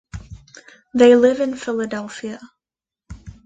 [0.95, 2.39] They live in Philadelphia.